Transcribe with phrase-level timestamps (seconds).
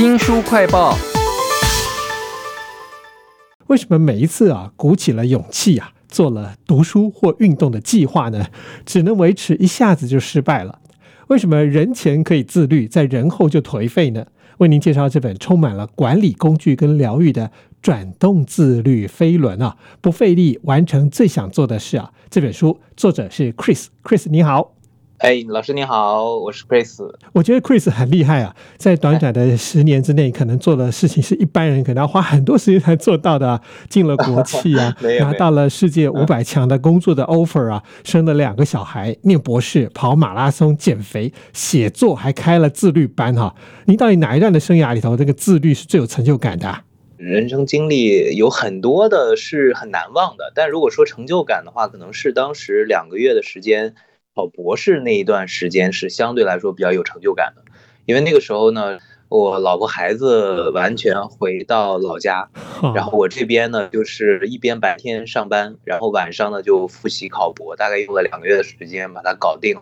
[0.00, 0.96] 新书快报。
[3.66, 8.46] 为什么每一次啊鼓起了勇气啊做了读书或运动的计划呢，
[8.86, 10.78] 只能维持一下子就失败了？
[11.26, 14.24] 为什么人前可以自律，在人后就颓废呢？
[14.56, 17.50] 为您介绍这本充满了管理工具跟疗愈的
[17.82, 22.10] 转动自律飞轮啊，不费力完成最想做的事啊。
[22.30, 24.79] 这本书作者是 Chris，Chris 你好。
[25.20, 26.98] 哎，老师你好，我是 Chris。
[27.34, 33.60] 我觉得 Chris 很厉害啊，在短短的十年之内，可能做的事情是一般人可能要花很多时间才做到的啊。
[33.90, 43.54] 进了国 企啊，拿到了世界五百强的工作的 offer 啊，生了两个小孩，念博士，跑马拉松，减肥，写作，还开了自律班哈。
[43.84, 46.74] 您到底哪一段的生涯里头，这个自律是最有成就感的？
[47.18, 53.94] 人生经历有很多的是很难忘的，但如果说成就感的话，可能是当时两个月的时间。
[54.40, 57.62] 考博士那一段时间是相对来说比较有成就感的，
[58.06, 58.98] 因为那个时候呢，
[59.28, 62.48] 我老婆孩子完全回到老家，
[62.94, 69.78] 然后我这边呢就是一边白天上班，然后晚上呢就复习考博，大概用了两个月的时间把它搞定。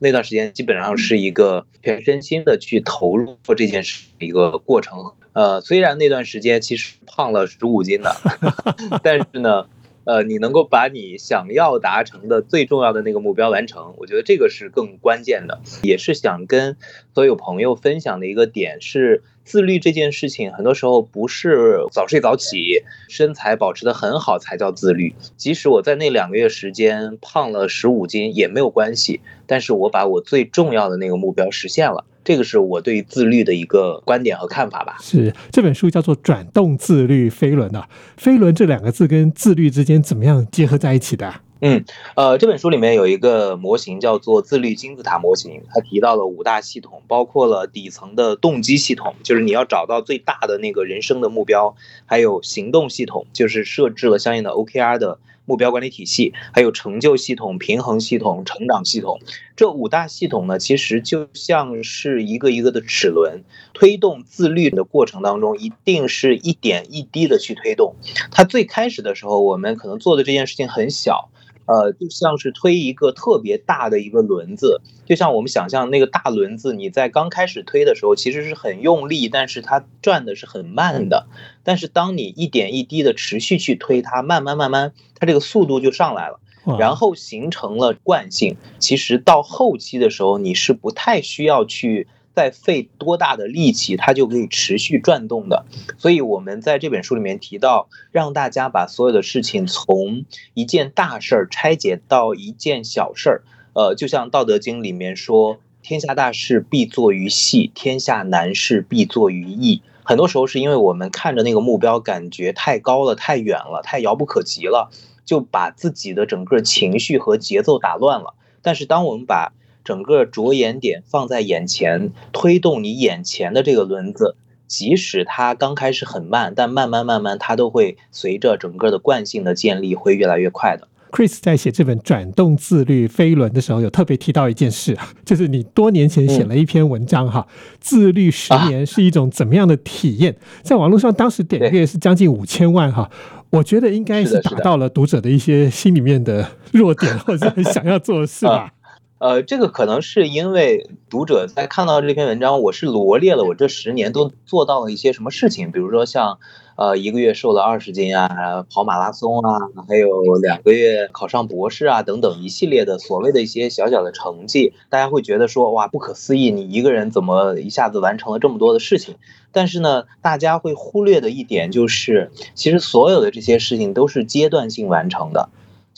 [0.00, 5.12] 那段时间基本上是一个全身心的去投入做这件事一个过程。
[5.34, 8.16] 呃，虽然那段时间其实胖了十五斤的，
[9.04, 9.66] 但是呢。
[10.04, 16.76] 呃，你能够把你想要达成的最重要的那个目标完成，我觉得这个是更关键的，也是想跟
[17.14, 25.14] 所有朋友分享的一个点是，自律这件事情，很多时候不是早睡早起、身材保持的很好才叫自律。
[25.36, 32.04] 即使我在那两个月时间胖了十五斤也没有关系，但是我把我最重要的那个目标实现了。
[32.24, 34.96] 这个是我对自律的一个观点和看法吧。
[35.00, 41.32] 是这本书叫做《转动自律飞轮》啊，飞轮这两个字跟自律之间怎么样结合在一起的？
[41.62, 41.84] 嗯，
[42.16, 51.74] 呃，这本书里面有一个模型叫做自律金字塔模型，它提到了五大系统，包括了底层的动机系统，就是你要找到最大的那个人生的目标，
[52.06, 55.18] 还有行动系统，就是设置了相应的 OKR 的。
[55.50, 59.18] 目标管理体系，还有成就系统、平衡系统、成长系统，
[59.56, 63.42] 这五大系统呢，其实就像是一个一个的齿轮，
[63.74, 67.96] 推动自律的过程当中，一定是一点一滴的去推动。
[68.30, 71.30] 它最开始的时候，我们可能做的这件事情很小。
[71.70, 81.28] 呃，就像是推一个特别大的一个轮子，就像我们想象那个大轮子，你在刚开始推的时候其实是很用力，但是它转的是很慢的。
[81.62, 86.40] 但是当你一点一滴的持续去推它，慢慢慢慢，它这个速度就上来了，
[86.76, 88.56] 然后形成了惯性。
[88.80, 92.08] 其实到后期的时候，你是不太需要去。
[92.34, 95.64] 再费多大的力气，它就可以持续转动的。
[95.98, 100.24] 所以，我们在这本书里面提到，让大家把所有的事情从
[100.54, 103.42] 一件大事儿拆解到一件小事儿。
[103.72, 114.90] 呃，就像《道德经》里面说：“天下大事必作于细，天下难事必作于易。”很多时候是因为我们看着那个目标，感觉太高了、太远了、太遥不可及了，
[115.24, 118.34] 就把自己的整个情绪和节奏打乱了。
[118.60, 119.52] 但是，当我们把
[119.90, 124.36] 整个着眼点放在眼前，推动你眼前的这个轮子，
[124.68, 130.86] 即使它刚开始很慢，但慢慢慢慢，它都会随着整个的惯性的建立，会越来越快的。
[131.10, 137.44] Chris 在写这本《转动自律飞轮》的时候，有特别提到一件事，就是你多年前写了一篇文章哈，
[137.80, 140.36] 自律十年是一种怎么样的体验？
[140.62, 143.10] 在网络上当时点阅是将近五千万哈，
[143.50, 148.72] 我觉得应该是达到了读者的一些心里面的弱点，或者很 想要做的事吧。
[149.20, 156.38] 呃，这个可能是因为读者在看到这篇文章，我是罗列了我这十年都做到了一些什么事情，比如说像，
[156.76, 169.16] 呃，一个月瘦了二十斤啊，跑马拉松啊，还有两个月考上博士啊，等等一系列的所谓的一些小小的成绩，大家会觉得说哇，不可思议，你一个人怎么一下子完成了这么多的事情？
[169.52, 175.50] 但是呢，大家会忽略的一点就是，其实所有的这些事情都是阶段性完成的。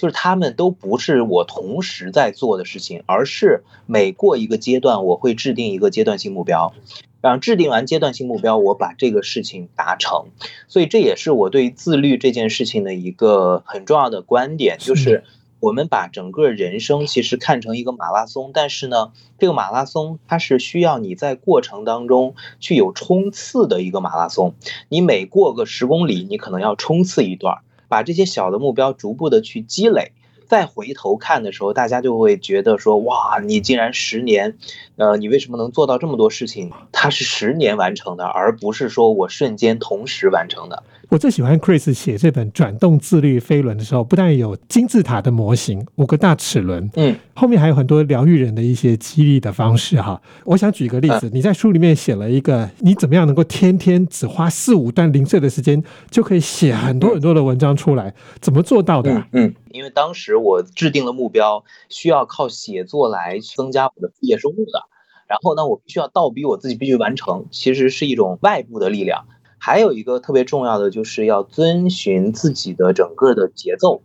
[0.02, 6.74] 就是他们都不是我同时在做的事情，而是每过一个阶段，我会制定一个阶段性目标，
[7.20, 10.24] 然后制定完阶段性目标，我把这个事情达成。
[10.66, 15.22] 所以这也是我对自律这件事情的一个很重要的观点，就是
[15.60, 24.56] 我们把整个人生其实看成一个马拉松，但是呢，这个马拉松它是需要你在过程当中去有冲刺的一个马拉松。
[24.88, 27.58] 你每过个十公里，你可能要冲刺一段。
[27.92, 30.12] 把这些小的目标逐步的去积累，
[30.46, 34.56] 再回头看的时候，大家就会觉得说，哇，你竟然十年，
[34.96, 36.72] 呃，你为什么能做到这么多事情？
[36.90, 40.84] 它是十年完成的，而不是说我瞬间同时完成的。
[41.12, 50.18] 我最喜欢 Chris 写这本《转动自律飞轮》的时候，不但有金字塔的模型，五个大齿轮，嗯，后面还有很多疗愈人的一些激励的方式哈。
[50.46, 58.14] 我想举一个例子，你在书里面写了一个，你怎么样能够天天只花四五段零碎的时间，就可以写很多很多的文章出来？
[58.40, 59.26] 怎么做到的？
[59.32, 64.88] 嗯，因为当时我制定了目标，需要靠写作来增加我的副业收入的。
[65.28, 69.26] 然后呢，我必须要倒逼我自己必须完成，其实是一种外部的力量。
[69.64, 74.02] 还有一个特别重要的，就是要遵循自己的整个的节奏，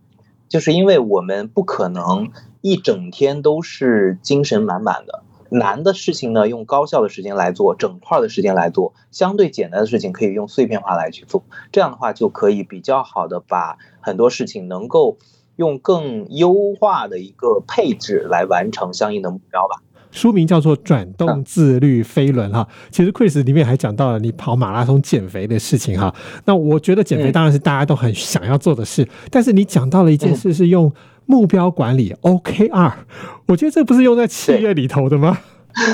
[0.48, 2.30] 就是因为我们不可能
[2.62, 5.24] 一整天都是精神满满的。
[5.50, 11.44] 难的事情呢，用高效的时间来做，整块的时间来做；相对简单的事情，可以用碎片化来去做。
[11.72, 15.18] 这样的话，就可以比较好的把很多事情能够
[15.56, 19.82] 用更优化的一个配置来完成相应的目标吧。
[20.12, 26.14] 书名叫做《转动自律飞轮》哈，其实 Chris 里面还讲到了你跑马拉松减肥的事情哈。
[26.46, 30.92] 那我觉得减肥当然是大家都很想要做的事，但是你讲到了一件事是用
[31.26, 32.94] 目标管理 OKR，
[33.48, 35.38] 我觉得这不是用在企业里头的吗？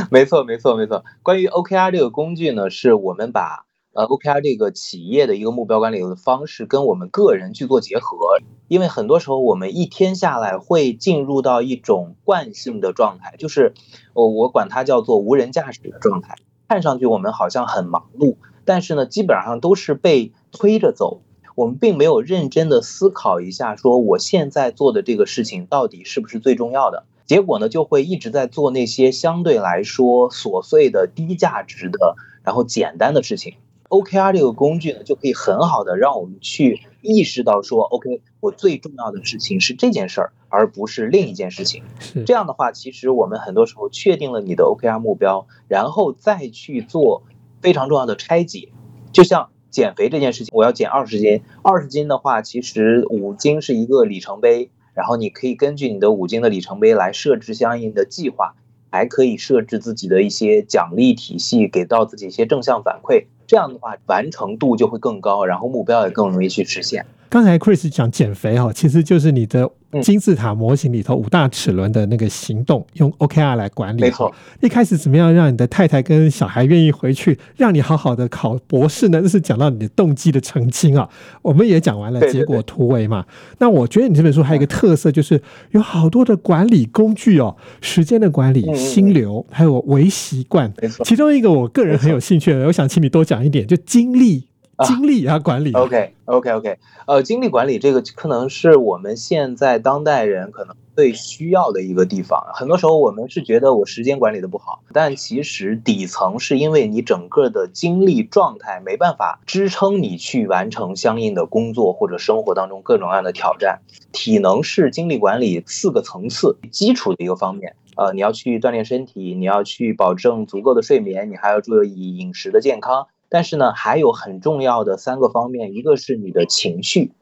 [0.10, 1.04] 没错，没错，没错。
[1.22, 3.66] 关于 OKR 这个工具呢，是我们把。
[3.94, 13.76] 呃，OKR 这个企业的一个目标管理的方式跟我们个人去做结合，因为很多时候我们一天下来会进入到一种惯性的状态，就是
[14.14, 16.36] 我我管它叫做无人驾驶的状态。
[16.68, 21.22] 看上去我们好像很忙碌，但是呢，基本上都是被推着走，
[21.54, 27.06] 我们并没有认真的思考一下，说我现在做的这个事情到底是不是最重要的。
[27.28, 33.54] 结果呢，就会一直在做那些相对来说琐碎的、低价值的，然后简单的事情。
[33.94, 41.84] OKR 这个工具呢，就可以很好的让我们去意识到说，OK，我最重要的事情是这件事儿，而不是另一件事情。
[42.26, 47.22] 这样的话，其实我们很多时候确定了你的 OKR 目标，然后再去做
[47.62, 48.70] 非常重要的拆解。
[49.12, 58.56] 就像减肥这件事情，我要减二十斤，二十斤的话，其实五斤是一个里程碑，然后你可以根据你的五斤的里程碑来设置相应的计划，
[58.90, 63.26] 还可以设置自己的一些奖励体系，给到自己一些正向反馈。
[63.54, 67.06] 这样的话，完成度就会更高，然后目标也更容易去实现。
[67.30, 69.68] 刚才 Chris 讲减肥哈，其实就是你的
[70.04, 74.02] 金字塔模型里头五大齿轮的那个行动，用 OKR 来管理。
[74.02, 79.20] 没错，一开始怎么样让你的太太跟小孩愿意回去，让你好好的考博士呢？
[79.20, 81.10] 这是讲到你的动机的澄清啊。
[81.42, 83.26] 我们也讲完了结果突围嘛。
[83.58, 85.42] 那我觉得你这本书还有一个特色，就是
[85.72, 90.72] 有好多的管理工具哦，时间的管理、心流，还有微习惯。
[90.80, 94.48] 没错，其中一个我个人很有兴趣的，我想请你多讲一点，就精力。
[94.84, 95.72] 精力也要管理。
[95.74, 96.80] OK，OK，OK。
[97.06, 102.44] 呃，精力管理这个可能是我们现在当代人可能最需要的一个地方。
[102.56, 113.80] 很多时候我们是觉得我时间管理的不好，但其实底层是因为你整个的精力状态没办法支撑你去完成相应的工作或者生活当中各种各样的挑战。
[114.12, 117.76] 体能是精力管理四个层次基础的一个方面。
[117.96, 123.06] 呃，你要去锻炼身体，你要去保证足够的睡眠，你还要注意饮食的健康。
[123.34, 127.14] 但是呢，还有很重要的三个方面，一个是你的情绪，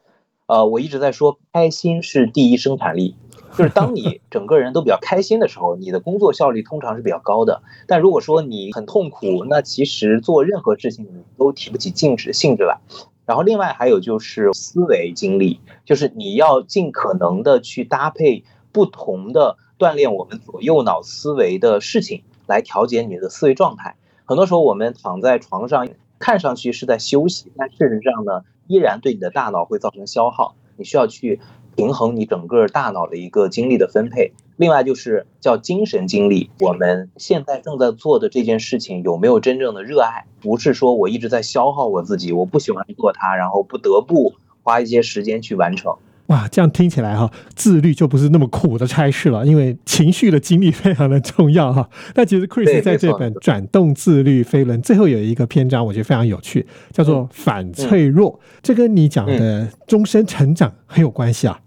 [0.44, 3.16] 呃，我一直在说，开心是第一生产力，
[3.56, 7.62] 就是当你 整个人都比较开心的时候，你的工作效率通常是比较高的。
[7.86, 12.78] 但如果说你很痛苦，那其实做任何事情你都提不起劲致兴致来。
[13.24, 23.96] 然后另外还有就是思维精力，就是你要尽可能的去搭配不同的锻炼我们左右脑思维的事情，来调节你的思维状态。
[24.26, 25.88] 很多时候我们躺在床上。
[26.22, 30.54] 看上去是在休息，但事实上呢，依然对你的大脑会造成消耗。
[30.76, 31.40] 你需要去
[31.74, 34.32] 平衡你整个大脑的一个精力的分配。
[34.56, 40.24] 另外就是叫精神精力，我们现在正在做的这件事情有没有真正的热爱？
[40.40, 45.96] 不是说我一直在消耗我自己，我不喜欢做它，然后不得不花一些时间去完成。
[46.26, 51.86] 哇，这样听起来哈，自律就不是那么苦的差事了，因为情绪的精力非常的重要哈。
[52.14, 61.60] 那其实 Chris 在这本《转动自律飞轮》最后有一个篇章，我觉得非常有趣，叫做“反脆弱”，这跟你讲的终身成长很有关系啊。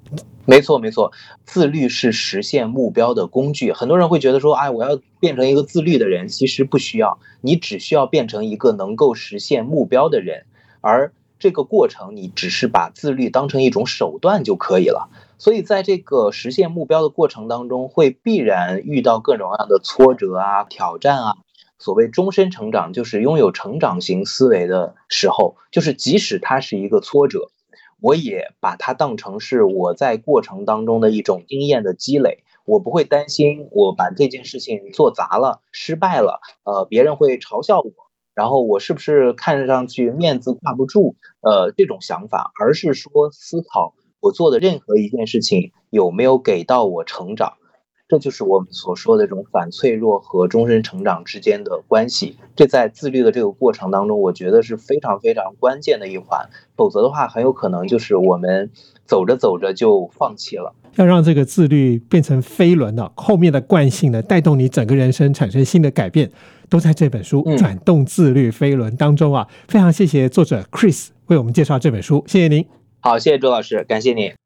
[0.46, 1.12] 没错，没错，
[1.46, 3.72] 自律是实现目标的工具。
[3.72, 10.46] 很多人会觉得说，哎，我要变成一个自律的人，其实不需要，你只需要变成一个能够实现目标的人，
[10.82, 11.12] 而。
[11.46, 15.12] 这个过程，你只是把自律当成一种手段就可以了。
[15.38, 21.36] 所以，在这个实现目标的过程当中，会必然遇到各种各样的挫折啊、挑战啊。
[21.78, 27.52] 所谓终身成长，就是拥有成长型思维的时候，就是即使它是一个挫折，
[28.02, 32.40] 我也把它当成是我在过程当中的一种经验的积累。
[32.66, 37.92] 我不会担心我把这件事情做砸了、失败了，呃，别人会嘲笑我。
[38.36, 41.16] 然后我是不是看上去面子挂不住？
[41.42, 47.54] 呃，这种想法，而是说思考我做的任何一件事情有没有给到我成长。
[48.08, 52.38] 这就是我们所说的这种反脆弱和终身成长之间的关系。
[52.56, 56.50] 这在自律的这个过程当中，我觉得是非常非常关键的一环。
[56.76, 58.70] 否则的话，很有可能就是我们
[59.06, 60.76] 走着走着就放弃了。
[60.96, 66.30] 要让这个自律变成飞轮呢，后面的惯性呢，带动你整个人生产生新的改变，
[66.70, 69.48] 都在这本书《转动自律飞轮》当中啊。
[69.68, 72.66] 非常谢谢作者 Chris 为我们介绍这本书，谢谢您。
[73.02, 74.45] 好，谢谢周老师，感谢您。